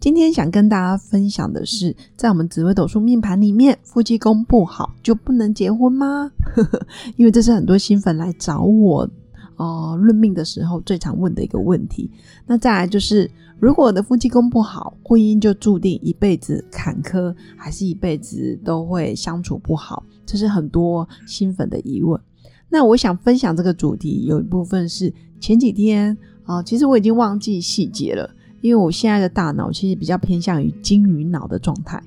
[0.00, 6.30] 今天想跟大家分享的是，在我们紫微斗数命盘里面，夫妻宫不好就不能结婚吗？
[7.16, 9.10] 因为这是很多新粉来找我
[9.56, 12.08] 哦论命的时候最常问的一个问题。
[12.46, 13.28] 那再来就是，
[13.58, 20.04] 如果我的夫妻宫不好，婚姻就注定一辈子坎坷，还是一辈子都会相处不好？
[20.24, 22.18] 这是很多新粉的疑问。
[22.68, 28.30] 那我想分享这个主题，有一部分是前几天啊，其实我已经忘记细节了。
[28.60, 32.02] 因为我现在的大脑其实比较偏向于金鱼脑的状态，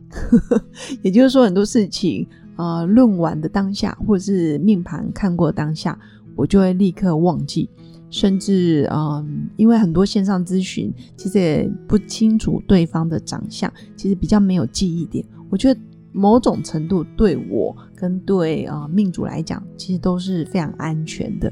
[1.02, 2.28] 也就是说很多事情
[2.58, 5.98] 啊论完的当下，或者是命盘看过当下，
[6.36, 7.70] 我就会立刻忘记，
[8.10, 15.26] 甚至嗯，因为很多线上咨询其实也不清楚对方的长相，其实比较没有记忆点。
[15.50, 15.80] 我觉得
[16.12, 21.52] 某种程度对我跟对啊命主来讲，其实都是非常安全的。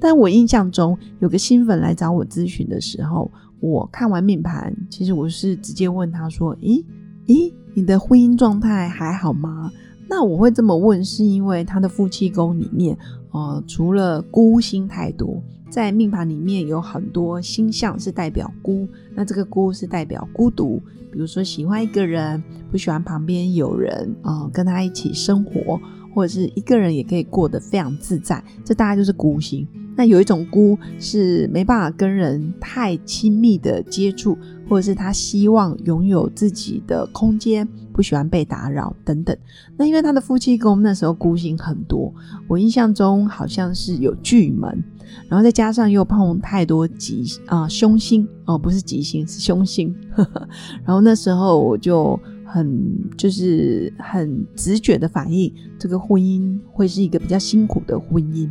[0.00, 3.30] 但我印象中有个新粉来找我咨询的时候。
[3.60, 6.84] 我看完命盘，其实我是直接问他说：“咦
[7.26, 9.70] 咦，你的婚姻状态还好吗？”
[10.08, 12.96] 那我会这么问，是因为他的夫妻宫里面，
[13.30, 20.80] 呃，除了孤星太多，在命盘里面有很多星象是代表孤，那这个孤是代表孤独，
[21.12, 25.78] 比如说喜欢一个人，不喜欢旁边有人啊跟他一起生活，
[26.14, 29.68] 或者是一个人也可以过得非常自在，这大概就是孤星。
[29.98, 39.36] 那有一种孤是没办法跟人太亲密的接触，或者是他希望拥有自己的空间，不喜欢被打扰等等。
[39.76, 42.14] 那因为他的夫妻宫那时候孤星很多，
[42.46, 44.84] 我印象中好像是有巨门，
[45.28, 49.92] 然后再加上又碰太多吉啊凶星哦，不是吉星是凶星，
[50.86, 52.16] 然后那时候我就。
[52.50, 52.82] 很
[53.14, 58.48] 就是很直觉的反应，这个婚姻会是一个比较辛苦的婚姻。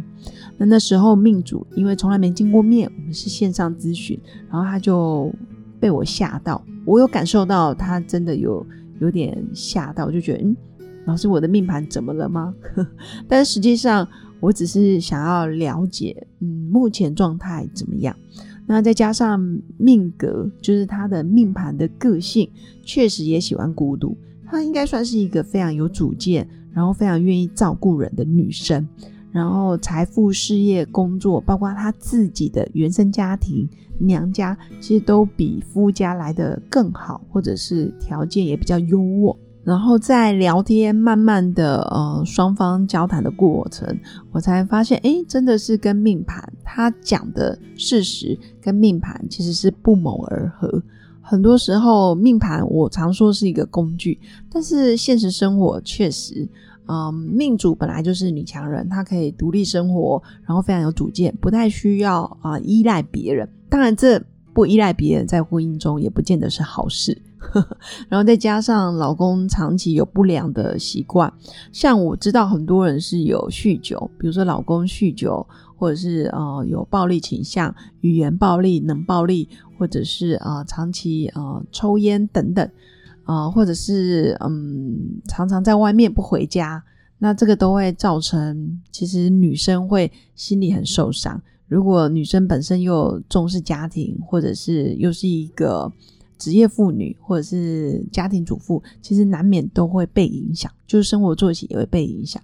[0.57, 4.19] 那那时候命主因为从来没见过面，我们是线上咨询，
[4.49, 5.31] 然后他就
[5.79, 8.65] 被我吓到，我有感受到他真的有
[8.99, 10.55] 有点吓到，就觉得嗯，
[11.05, 12.53] 老师我的命盘怎么了吗？
[13.27, 14.07] 但实际上
[14.39, 18.15] 我只是想要了解，嗯，目前状态怎么样。
[18.65, 19.39] 那再加上
[19.77, 22.49] 命格，就是他的命盘的个性，
[22.83, 24.17] 确实也喜欢孤独。
[24.45, 28.85] 她应该算是一个非常有主见，然后非常愿意照顾人的女生。
[29.37, 39.37] 然后财富、事业、工作，包括他自己的原生家庭、娘家，其实都比夫家来的更好，或者是条件也比较优渥。
[39.63, 43.95] 然后在聊天，慢慢的，呃，双方交谈的过程，
[44.31, 50.81] 我才发现，哎，真的是跟命盘他讲的事实跟命盘其实是不谋而合。
[51.21, 54.17] 很多时候，命盘我常说是一个工具，
[54.49, 56.47] 但是现实生活确实，
[56.87, 63.47] 嗯，命主本来就是女强人，她可以独立生活，然后非常有主见，不太需要啊依赖别人。
[63.69, 64.21] 当然，这
[64.53, 67.21] 不依赖别人在婚姻中也不见得是好事。
[68.09, 71.31] 然后再加上老公长期有不良的习惯，
[71.71, 75.45] 像我知道很多人是有酗酒，比如说老公酗酒，
[75.77, 82.69] 或者是呃有暴力倾向，语言暴力、冷暴力，或者是啊长期啊抽烟等等，
[83.27, 86.83] 啊或者是嗯常常在外面不回家，
[87.19, 91.39] 那这个都会造成其实女生会心里很受伤。
[91.67, 95.93] 如果女生本身又重视家庭，或者是又是一个。
[96.39, 102.39] 职业妇女或者是家庭主妇，其实难免都会被影响，就是生活作息也会被影响。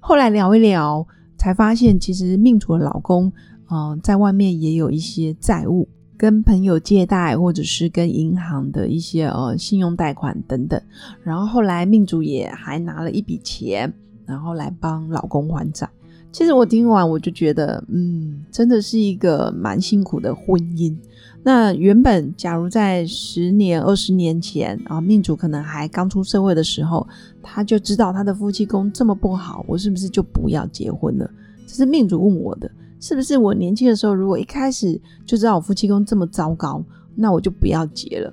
[0.00, 1.06] 后来聊一聊，
[1.38, 3.32] 才发现其实命主的老公，
[3.70, 10.80] 嗯，在外面也有一些债务，跟朋友借贷，或者是跟银行的一些呃信用贷款等等。
[11.22, 13.92] 然后后来命主也还拿了一笔钱，
[14.24, 15.88] 然后来帮老公还债。
[16.32, 20.94] 其实我听完我就觉得，嗯，真的是一个蛮辛苦的婚姻。
[21.42, 27.06] 那原本假如在十年、二十年前啊，命主可能还刚出社会的时候，
[27.42, 31.30] 他就知道他的夫妻宫这么不好，我是不是就不要结婚了？
[31.66, 32.70] 这是命主问我的，
[33.00, 36.84] 是不是我年轻的时候如果一开始就知道我夫妻宫这么糟糕，
[37.14, 38.32] 那我就不要结了？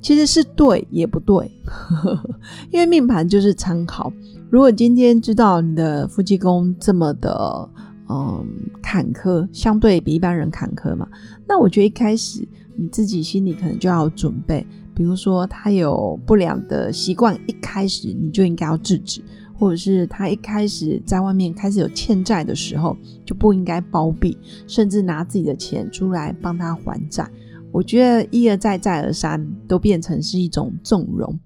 [0.00, 1.50] 其实是对也不对，
[2.70, 4.12] 因为命盘就是参考。
[4.50, 7.68] 如果今天知道你的夫妻宫这么的。
[8.08, 8.46] 嗯，
[8.82, 11.08] 坎坷相对比一般人坎坷嘛。
[11.48, 19.22] 那我觉得一开始你自己心里可能就要准备，比如说他有不良的习惯，一开始你就应该要制止。
[19.58, 27.28] 或者是他一开始在外面开始有欠债的时候，就不应该包庇，甚至拿自己的钱出来帮他还债。
[27.70, 31.38] 我觉得一而再再而三都变成是一种纵容。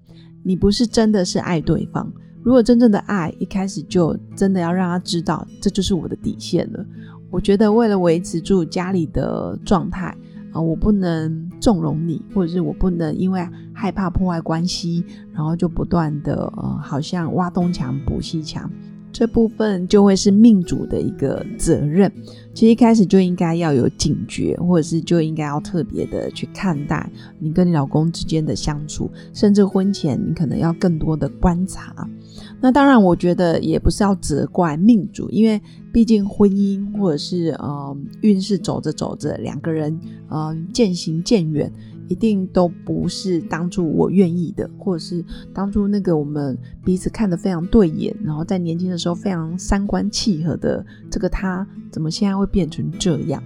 [0.43, 2.11] 你不是真的是爱对方，
[2.43, 6.85] 如果真正的爱一开始就真的要让他知道，这就是我的底线了。
[7.29, 10.15] 我觉得为了维持住家里的状态。
[10.61, 18.69] 我不能纵容你，或者是我不能因为害怕破坏关系，然后就不断的呃，好像挖东墙补西墙，
[19.17, 22.11] 这部分就会是命主的一个责任。
[22.53, 27.09] 其实一开始就应该要有警觉，或者是就应该要特别的去看待
[27.39, 32.07] 你跟你老公之间的相处，甚至婚前你可能要更多的观察。
[32.61, 35.59] 那当然，我觉得也不是要责怪命主，因为
[35.91, 39.99] 毕竟婚姻或者是呃运势走着走着，两个人
[40.29, 41.73] 呃渐行渐远，
[42.07, 45.23] 一定都不是当初我愿意的，或者是
[45.53, 53.41] 当初那个我们彼此看得非常对眼，然后在年轻的时候非常三观契合的这个他，怎么现在会变成这样？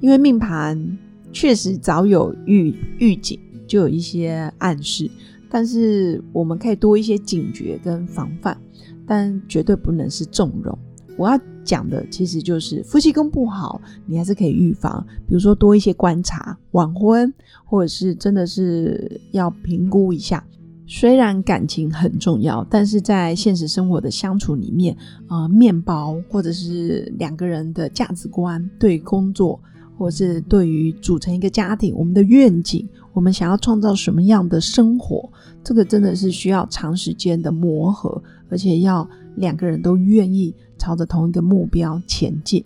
[0.00, 0.98] 因为命盘
[1.32, 5.10] 确实早有预预警，就有一些暗示。
[5.48, 8.58] 但是我们可以多一些警觉跟防范，
[9.06, 10.78] 但绝对不能是纵容。
[11.16, 17.32] 我要讲的其实就是夫妻宫不好，你还是可以预防，比如说多一些观察，晚婚，
[17.64, 20.44] 或者是真的是要评估一下。
[20.86, 29.60] 虽然感情很重要，但是在现实生活的相处里面，啊，面包或者是两个人的价值观，对工作。
[29.98, 35.30] 或者是对于组成一个家庭，我们的愿景，我们想要创造什么样的生活，
[35.62, 42.64] 这个真的是需要长时间的磨合，而且要两个人都愿意朝着同一个目标前进。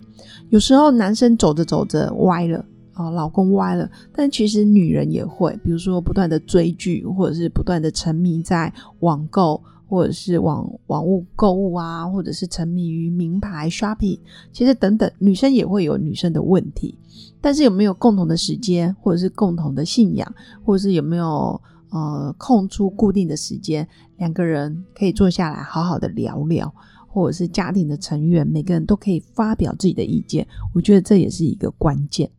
[0.49, 9.61] 有时候男生走着走着歪了啊，老公歪了，但其实女人也会，比如说不断的追剧，或者是不断的沉迷在网购。
[9.89, 14.19] 或者是网网物购物啊，或者是沉迷于名牌 shopping，
[14.51, 16.93] 其实等等，女生也会有女生的问题。
[17.39, 20.29] 但是有没有共同的时间，或者是共同的信仰，
[20.65, 21.61] 或者是有没有
[21.97, 26.73] 呃空出固定的时间，两个人可以坐下来好好的聊聊，
[27.07, 32.29] 或者是家庭的成员每个人都可以发表自己的意见，我觉得这也是一个关键。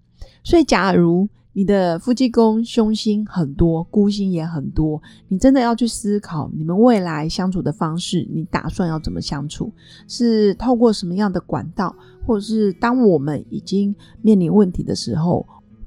[0.42, 1.28] 所以假如。
[1.54, 9.72] 你的夫妻宫凶星很多，孤星也很多，你真的要去思考你们未来相处的方式，你打算要怎么相处？
[10.06, 15.44] 是透过什么样的管道，或者是当我们已经面临问题的时候，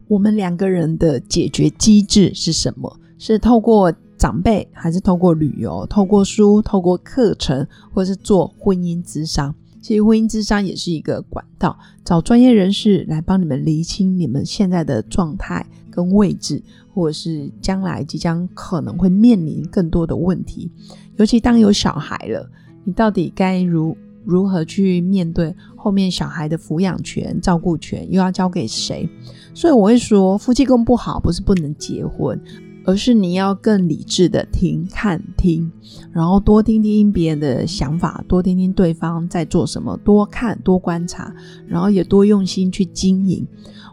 [0.10, 3.00] 我们两个人的解决机制是什么？
[3.24, 9.54] 是透过长辈，还是透过旅游、透过书、透过课程，或是做婚姻咨商？
[9.80, 16.64] 其实婚姻之商也是一个管道，找专业人士来帮你们厘清你们现在的状态跟位置，
[16.96, 20.72] 或者是将来即将可能会面临更多的问题。
[21.18, 22.50] 尤其当有小孩了，
[22.84, 23.96] 你到底该如
[24.26, 29.08] 如何去面对后面小孩的抚养权、照顾权又要交给谁？
[29.54, 32.42] 所以我会说，夫妻宫不好不是不能结婚。
[32.84, 35.72] 而是你要更理智的听、看、听，
[36.12, 41.34] 然后多听听别人的想法，多听听对方在做什么，多看、多观察，
[41.68, 43.46] 然后也多用心去经营。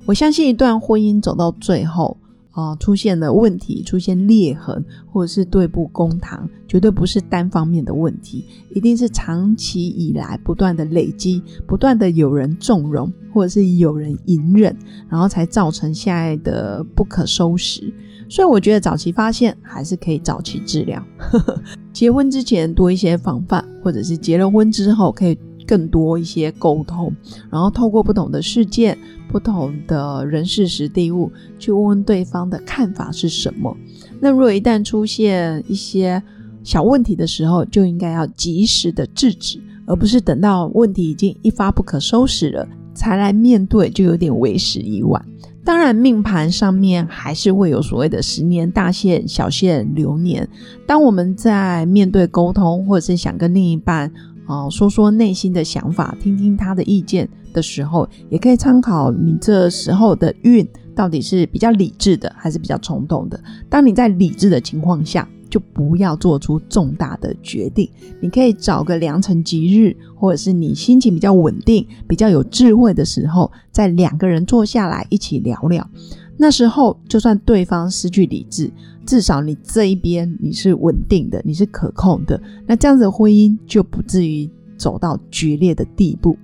[0.06, 2.17] 我相信一段婚姻走到最后，
[2.52, 4.82] 啊，出现了问题，出现裂痕，
[5.12, 14.74] 或者是对簿公堂，绝对不是单方面的问题，一定是长期以来不断的累积，不断的有人纵容，或者是有人隐忍，
[15.10, 17.93] 然后才造成现在的不可收拾。
[18.29, 21.03] 所以我觉得早期发现还是可以早期治疗。
[21.93, 27.13] 结婚之前多一些防范，或者是结了婚之后可以更多一些沟通，
[27.51, 28.97] 然后透过不同的事件、
[29.29, 33.77] 不同的人事实地物去问问对方的看法是什么。
[34.20, 36.23] 那如果一旦出现一些
[36.63, 45.25] 小问题的时候，就应该要及时的制止，而不是等到问题已经一发不可收拾了才来面对，就有点为时已晚。
[45.69, 50.48] 当然，命盘上面还是会有所谓的十年大限、小限、流年。
[50.87, 54.10] 当我们在面对沟通，或者是想跟另一半
[54.46, 63.39] 啊说说内心的想法，听听他的意见的时候，也可以参考你这时候的运到底是比较理智的，还是比较冲动的。
[63.69, 65.29] 当你在理智的情况下。
[65.50, 67.88] 就不要做出重大的决定。
[68.20, 75.88] 你可以找个良辰吉日，或者是你心情比较稳定、比较有智慧的时候，在两个人坐下来一起聊聊。
[76.36, 78.70] 那时候，就算对方失去理智，
[79.05, 82.40] 至少你这一边你是稳定的，你是可控的。
[82.67, 84.48] 那这样子的婚姻就不至于
[84.79, 86.39] 走到决裂的地步。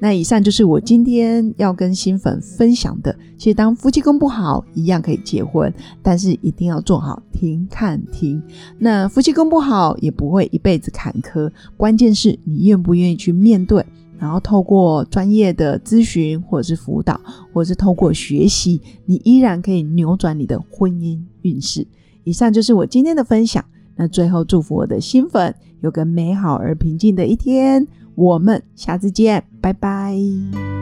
[0.00, 3.14] 那以上就是我今天要跟新粉分享的。
[3.38, 8.42] 其实当夫妻宫不好，一样可以结婚，但是一定要做好停看停。
[8.78, 13.84] 那夫妻宫不好也不会一辈子坎坷，关键是你愿不愿意去面对，
[14.18, 17.20] 然后透过专业的咨询或者是辅导，
[17.52, 21.86] 或者是透过学习，你依然可以扭转你的婚姻运势。
[22.24, 23.64] 以上就是我今天的分享。
[24.00, 27.86] 那最后祝福我的新粉有个美好而平静的一天。
[28.14, 30.16] 我们下次见，拜拜！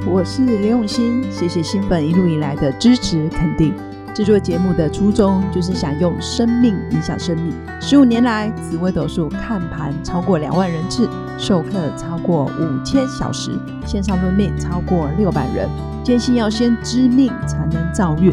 [0.09, 3.75] 我是刘永新，谢谢新粉一路以来的支持肯定。
[4.15, 7.53] 制作节目的初衷就是想用生命影响生命。
[7.81, 13.51] 十五年来，紫微斗数看盘超过两万人次，授课超过五千小时，
[13.85, 15.69] 线上论命超过六百人。
[16.05, 18.33] 坚信要先知命才能造运，